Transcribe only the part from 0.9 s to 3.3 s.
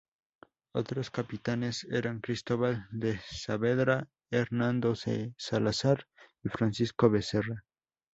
capitanes eran Cristóbal de